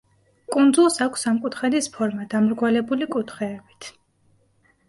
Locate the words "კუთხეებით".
3.17-3.93